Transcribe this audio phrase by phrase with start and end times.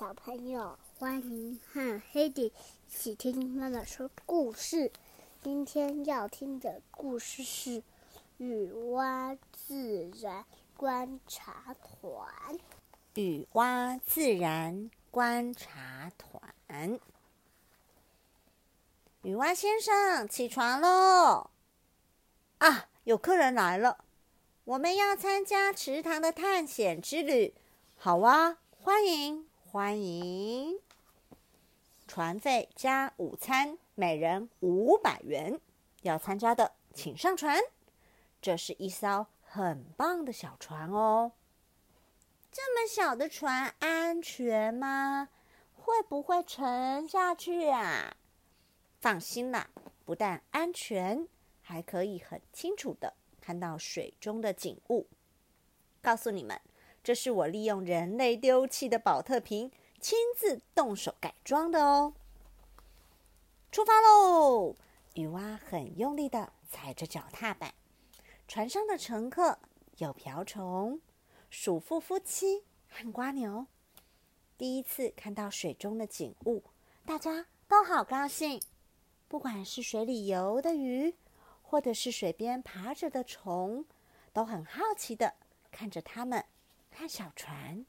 [0.00, 2.52] 小朋友，欢迎和黑迪一
[2.88, 4.90] 起听妈妈说故事。
[5.42, 7.70] 今天要听的故事是
[8.38, 12.26] 《雨蛙自然观察团》。
[13.12, 16.98] 雨蛙自然观察团，
[19.20, 21.50] 雨蛙先生，起床喽！
[22.56, 24.02] 啊，有客人来了，
[24.64, 27.52] 我们要参加池塘的探险之旅。
[27.98, 30.80] 好啊，欢迎欢迎！
[32.08, 35.60] 船费加午餐，每人五百元。
[36.02, 37.56] 要参加的，请上船。
[38.42, 41.30] 这是一艘很棒的小船哦。
[42.50, 45.28] 这么小的船安全吗？
[45.76, 48.16] 会不会沉下去啊？
[48.98, 49.70] 放心啦，
[50.04, 51.28] 不但安全，
[51.62, 55.06] 还可以很清楚的看到水中的景物。
[56.02, 56.60] 告诉你们。
[57.02, 59.70] 这是我利用人类丢弃的宝特瓶
[60.00, 62.12] 亲自动手改装的哦！
[63.72, 64.76] 出发喽！
[65.14, 67.74] 女蛙很用力的踩着脚踏板。
[68.46, 69.58] 船上的乘客
[69.98, 71.00] 有瓢虫、
[71.48, 73.66] 鼠妇夫妻和瓜牛。
[74.58, 76.62] 第一次看到水中的景物，
[77.06, 78.60] 大家都好高兴。
[79.28, 81.14] 不管是水里游的鱼，
[81.62, 83.86] 或者是水边爬着的虫，
[84.32, 85.34] 都很好奇的
[85.70, 86.44] 看着它们。
[86.90, 87.86] 看小船，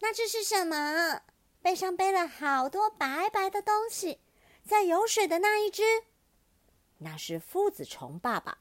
[0.00, 1.22] 那这是什么？
[1.60, 4.20] 背上背了好多白白的东西，
[4.64, 5.82] 在游水的那一只，
[6.98, 8.58] 那是父子虫爸爸。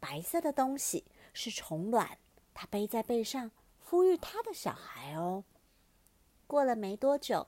[0.00, 2.18] 白色的东西是虫卵，
[2.52, 3.50] 它背在背上，
[3.88, 5.44] 孵育它的小孩哦。
[6.46, 7.46] 过了没多久，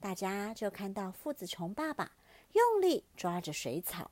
[0.00, 2.12] 大家就看到父子虫爸爸
[2.52, 4.10] 用力抓着水草，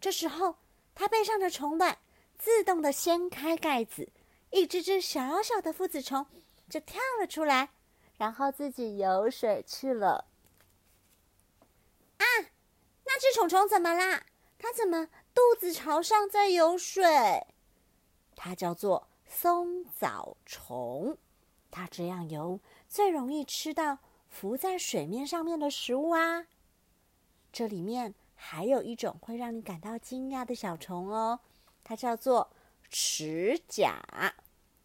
[0.00, 0.56] 这时候
[0.94, 1.98] 他背上的虫卵
[2.38, 4.08] 自动的掀开盖子。
[4.50, 6.26] 一只只小小的父子虫
[6.70, 7.68] 就跳了出来，
[8.16, 10.26] 然后自己游水去了。
[12.16, 12.24] 啊，
[13.04, 14.24] 那只虫虫怎么啦？
[14.58, 17.46] 它怎么肚子朝上在游水？
[18.34, 21.18] 它叫做松藻虫，
[21.70, 23.98] 它这样游最容易吃到
[24.28, 26.46] 浮在水面上面的食物啊。
[27.52, 31.40] 这里面还有一种会让你感到惊讶的小虫哦，
[31.84, 32.50] 它叫做。
[32.90, 34.02] 齿甲，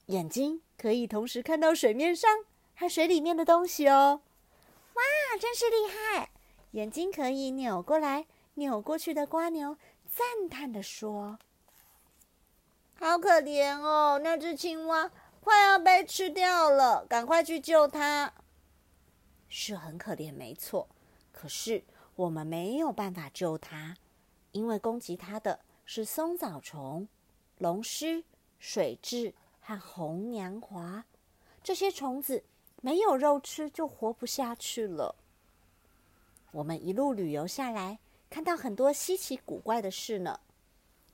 [0.08, 2.30] 眼睛可以同时看到水面上
[2.76, 4.22] 和水里面的东西哦。
[4.94, 5.02] 哇，
[5.40, 6.30] 真是厉害！
[6.72, 8.26] 眼睛可以扭过来、
[8.56, 9.78] 扭过去的瓜牛
[10.08, 11.38] 赞叹的说
[13.00, 18.34] ：“好可怜哦，那只青蛙快要被吃掉了，赶快去救它。”
[19.48, 20.88] 是很可怜，没错。
[21.32, 21.84] 可是
[22.16, 23.96] 我们没有办法救它，
[24.52, 27.08] 因为攻击它的是松藻虫。
[27.64, 28.26] 龙虱、
[28.60, 29.32] 水蛭
[29.62, 31.06] 和红娘华，
[31.64, 32.44] 这些虫子
[32.82, 35.16] 没有肉吃就活不下去了。
[36.52, 40.42] 我们一路旅游下来，看到很多稀奇古怪的事呢。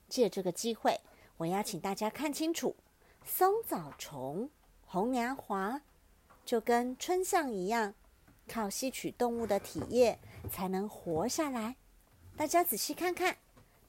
[0.08, 1.00] 借这个机会，
[1.38, 2.76] 我要请大家看清楚：
[3.24, 4.50] 松藻虫、
[4.88, 5.80] 红娘华，
[6.44, 7.94] 就跟春象一样，
[8.48, 10.18] 靠吸取动物的体液
[10.52, 11.76] 才能活下来。
[12.36, 13.38] 大家仔细看看。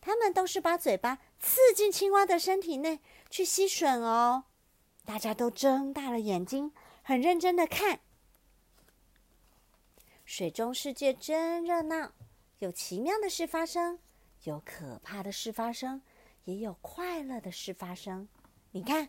[0.03, 4.45] 它们都是把嘴巴刺进青蛙的身体内去吸吮哦。
[5.05, 8.01] 大家都睁大了眼睛，很认真的看。
[10.25, 12.13] 水中世界真热闹，
[12.59, 13.99] 有奇妙的事发生，
[14.45, 16.03] 有可怕的事发生，
[16.45, 18.29] 也有快乐的事发生。
[18.71, 19.09] 你看，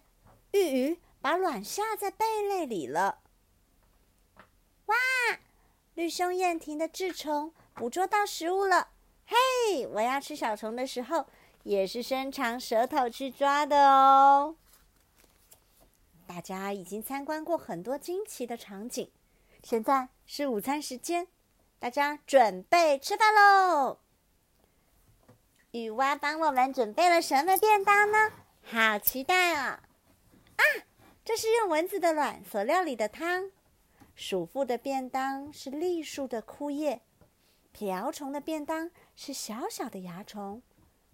[0.54, 3.20] 玉鱼把卵下在贝类里了。
[4.88, 4.96] 哇，
[5.94, 8.90] 绿胸燕婷的稚虫捕捉到食物了。
[9.28, 11.28] 嘿，我要吃小虫的时候，
[11.64, 14.56] 也是伸长舌头去抓的哦。
[16.26, 19.12] 大家已经参观过很多惊奇的场景，
[19.64, 21.28] 现在是午餐时间，
[21.78, 24.00] 大家准备吃饭喽。
[25.72, 28.32] 雨蛙帮我们准备了什么便当呢？
[28.64, 29.80] 好期待哦！
[30.56, 30.64] 啊，
[31.24, 33.52] 这是用蚊子的卵所料理的汤。
[34.16, 37.02] 鼠妇的便当是栗树的枯叶。
[37.72, 40.62] 瓢虫的便当是小小的蚜虫，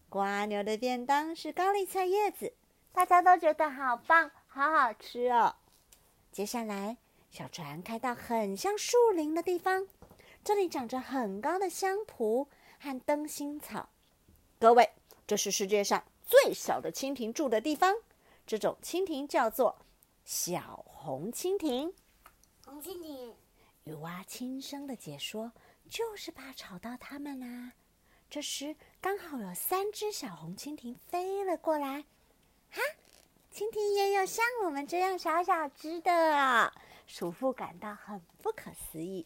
[0.09, 2.54] 瓜牛的便当是高丽菜叶子，
[2.94, 5.56] 大家都觉得好棒，好好吃哦。
[6.31, 6.98] 接下来，
[7.30, 9.88] 小船开到很像树林的地方，
[10.44, 12.48] 这里长着很高的香蒲
[12.80, 13.89] 和灯芯草。
[14.59, 14.89] 各位，
[15.25, 17.95] 这是世界上最小的蜻蜓住的地方，
[18.45, 19.77] 这种蜻蜓叫做
[20.24, 21.94] 小红蜻蜓。
[22.65, 23.36] 红蜻蜓，
[23.83, 25.51] 雨蛙轻声的解说。
[25.89, 27.71] 就是怕吵到它们啦。
[28.29, 32.03] 这时刚好有三只小红蜻蜓飞了过来。
[32.69, 32.81] 哈，
[33.53, 36.74] 蜻蜓也有像我们这样小小只的啊！
[37.06, 39.25] 鼠妇感到很不可思议。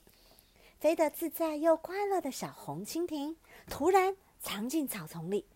[0.80, 3.38] 飞得自在又快乐的小红蜻蜓
[3.68, 5.48] 突然藏进草丛里。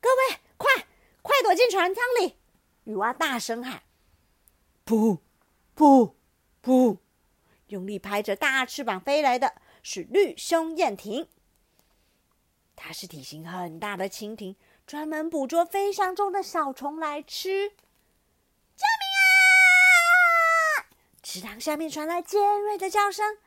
[0.00, 0.86] 各位，快
[1.22, 2.36] 快躲进船舱里！
[2.84, 3.82] 女娲大声喊
[4.84, 5.20] ：“噗，
[5.74, 6.12] 噗，
[6.62, 6.98] 噗！”
[7.68, 11.26] 用力拍着大翅膀飞来的是绿胸燕蜓。
[12.86, 14.54] 它是体型很大的蜻蜓，
[14.86, 17.70] 专门捕捉飞翔中的小虫来吃。
[17.70, 19.08] 救命
[20.76, 20.92] 啊！
[21.22, 23.38] 池塘下面传来尖锐的叫声。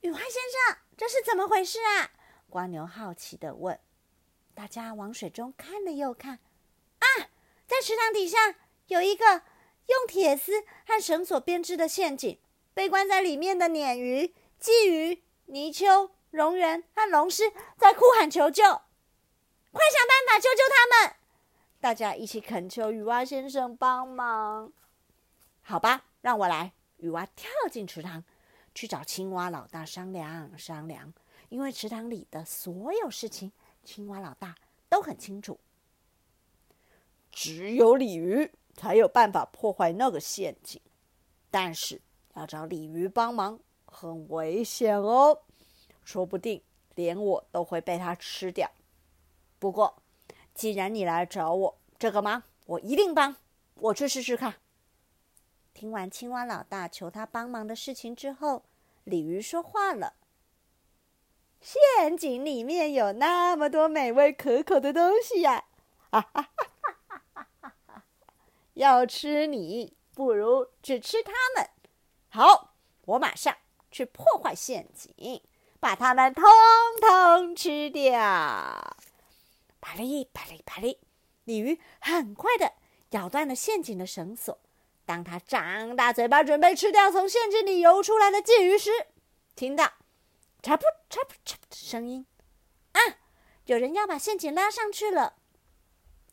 [0.00, 2.10] 雨花先生，这是怎么回事啊？
[2.48, 3.78] 蜗牛好奇的问。
[4.52, 6.40] 大家往水中看了又看，
[6.98, 7.06] 啊，
[7.68, 8.56] 在池塘底下
[8.88, 9.42] 有一个
[9.86, 12.40] 用铁丝和绳索编织的陷阱，
[12.74, 21.16] 被关在里面的鲶鱼、鲫鱼、泥鳅、蝾螈和龙狮在哭喊求救，快想办法救救他们！
[21.80, 24.70] 大家一起恳求雨蛙先生帮忙。
[25.62, 26.74] 好吧，让我来。
[26.98, 28.22] 雨蛙跳进池塘，
[28.74, 31.14] 去找青蛙老大商量商量，
[31.48, 33.50] 因为池塘里的所有事情。
[33.82, 34.56] 青蛙老大
[34.90, 35.58] 都很清楚，
[37.30, 40.82] 只有鲤鱼才有办法破坏那个陷阱，
[41.50, 42.02] 但是
[42.34, 45.42] 要找鲤鱼帮忙很危险哦，
[46.06, 46.62] 说不定
[46.94, 48.70] 连我都会被它吃掉。
[49.58, 50.00] 不过，
[50.54, 53.34] 既然你来找我，这个忙我一定帮，
[53.74, 54.54] 我去试试看。
[55.74, 58.62] 听完青蛙老大求他帮忙的事情之后，
[59.02, 60.14] 鲤鱼说话了。
[61.60, 65.64] 陷阱里面有那么多美味可口的东西呀！
[66.12, 66.50] 哈哈
[67.02, 68.04] 哈哈哈！
[68.74, 71.68] 要吃你，不如只吃它们。
[72.28, 72.74] 好，
[73.06, 73.56] 我马上
[73.90, 75.42] 去破坏陷阱，
[75.80, 76.44] 把它们通
[77.00, 78.12] 通吃掉。
[79.80, 80.98] 啪哩啪哩啪哩，
[81.44, 82.72] 鲤鱼很快的
[83.10, 84.58] 咬断了陷阱的绳索。
[85.04, 88.90] 当它张大嘴巴准备吃掉从陷阱里游出来的鲫鱼时，
[89.54, 89.92] 听到。
[90.62, 92.26] 嚓噗嚓噗嚓的声音，
[92.90, 92.98] 啊！
[93.66, 95.34] 有人要把陷阱拉上去了。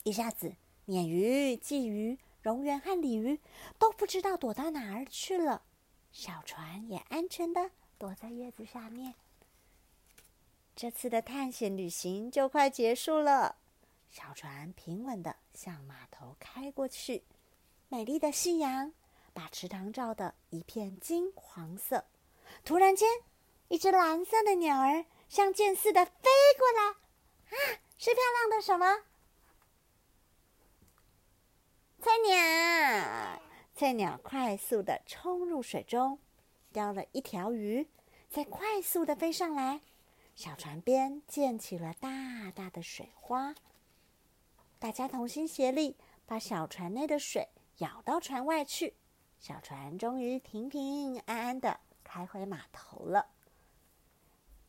[0.02, 0.56] 一下子，
[0.88, 3.40] 鲶鱼、鲫鱼、蝾螈和鲤鱼
[3.78, 5.62] 都不知道躲到哪儿去了。
[6.10, 9.14] 小船也安全的躲在叶子下面。
[10.76, 13.56] 这次的探险旅行就快结束了。
[14.10, 17.24] 小船平稳的向码头开过去。
[17.88, 18.92] 美丽的夕阳
[19.32, 22.04] 把池塘照得一片金黄色。
[22.64, 23.08] 突然间。
[23.68, 26.12] 一只蓝色的鸟儿像箭似的飞
[26.58, 29.02] 过来，啊，是漂亮的什么？
[31.98, 33.40] 菜鸟！
[33.74, 36.18] 菜鸟快速的冲入水中，
[36.72, 37.88] 叼了一条鱼，
[38.28, 39.80] 再快速的飞上来。
[40.34, 43.54] 小船边溅起了大大的水花。
[44.78, 45.96] 大家同心协力，
[46.26, 48.94] 把小船内的水舀到船外去。
[49.38, 53.26] 小船终于平平安安的开回码头了。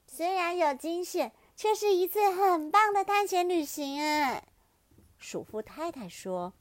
[0.06, 4.44] 虽然有惊险，却是一次很棒的探险旅行啊！
[5.18, 6.53] 鼠妇太太说：“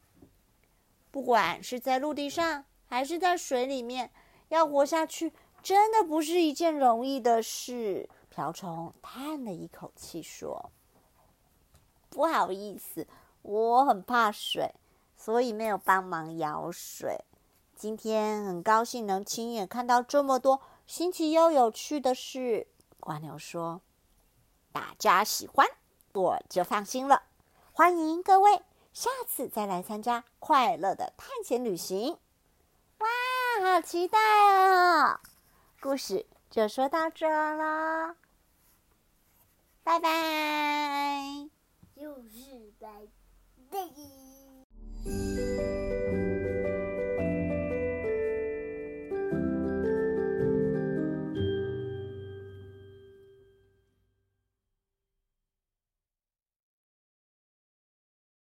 [1.12, 4.10] 不管是在陆地上还是在水里面，
[4.48, 10.72] 要活下去真的不是一件容易的事。”瓢虫叹了一口气说
[12.10, 13.06] ：“不好意思，
[13.42, 14.74] 我很怕水，
[15.16, 17.24] 所以没有帮忙舀水。
[17.76, 22.66] 今天很高兴能亲眼看到这么多新奇又有趣的事。”
[23.06, 23.82] 蜗牛说
[24.72, 25.64] ：“大家喜欢，
[26.12, 27.22] 我就放心了。
[27.72, 28.62] 欢迎各位
[28.92, 32.18] 下次再来参加快乐的探险旅行。
[32.98, 33.06] 哇，
[33.74, 35.20] 好期待哦！
[35.80, 38.16] 故事就说到这了，
[39.84, 41.50] 拜拜。
[41.94, 42.88] 就是拜
[43.70, 44.33] 拜。